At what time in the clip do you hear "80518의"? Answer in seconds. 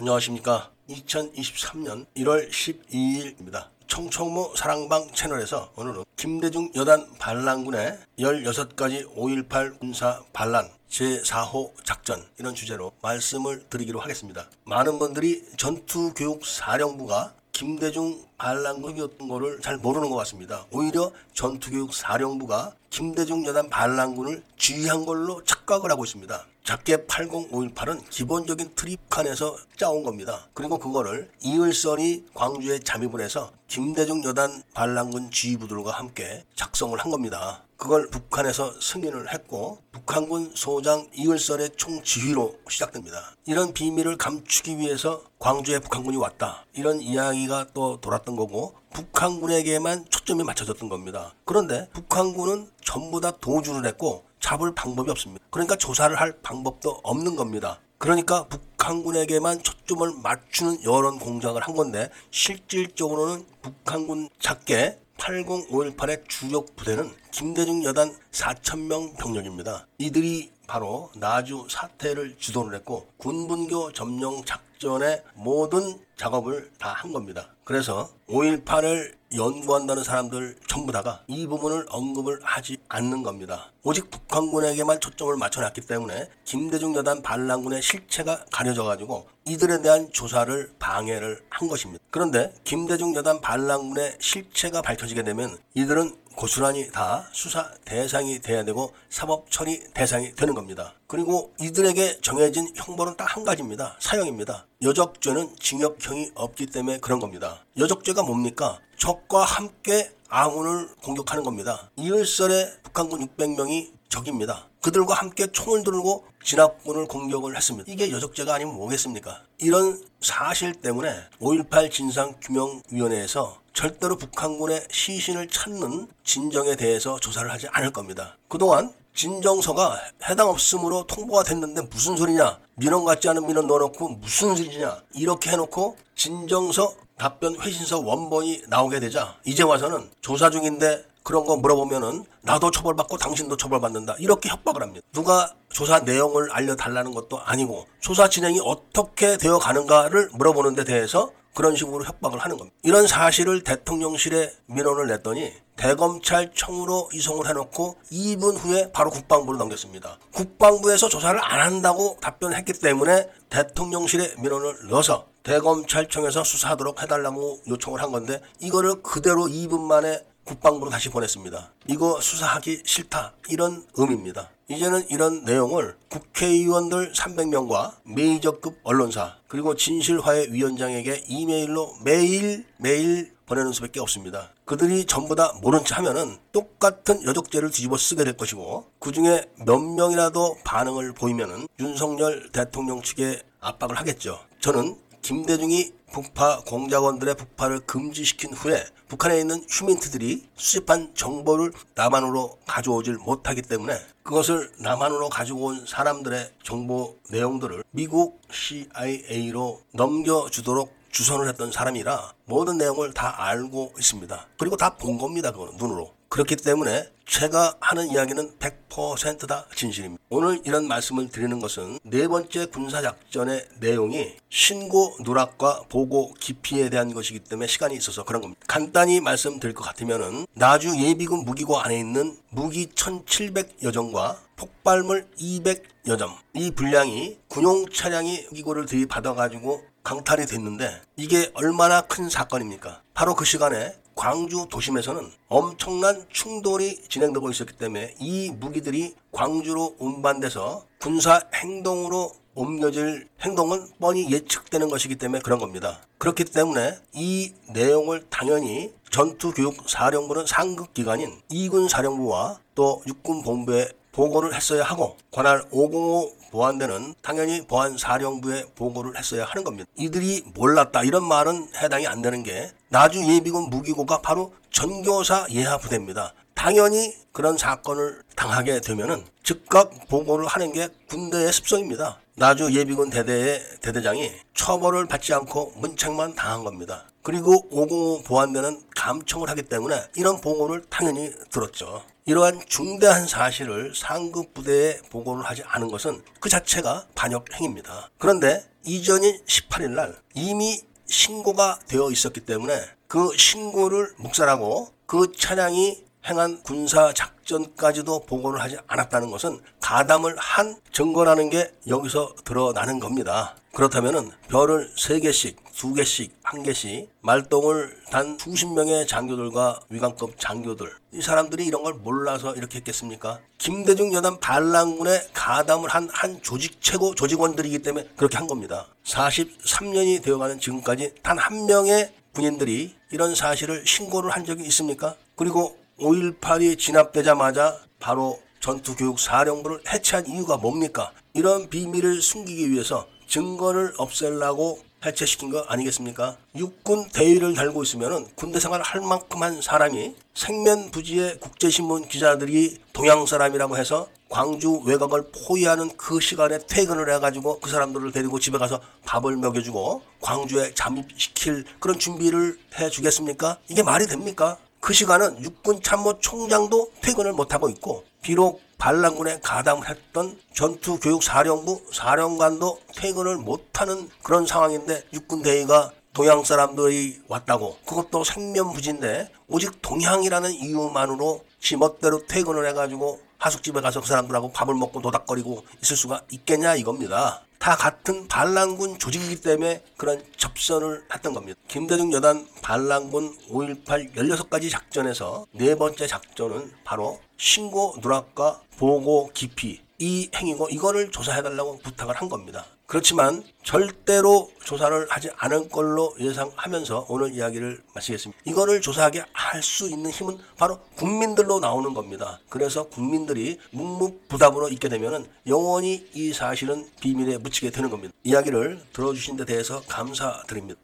65.20-66.28